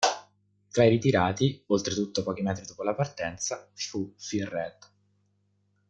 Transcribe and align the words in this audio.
Tra 0.71 0.83
i 0.83 0.89
ritirati, 0.89 1.63
oltretutto 1.67 2.23
pochi 2.23 2.41
metri 2.41 2.65
dopo 2.65 2.81
la 2.81 2.95
partenza, 2.95 3.69
vi 3.75 3.83
fu 3.83 4.15
Phil 4.17 4.47
Read. 4.47 4.89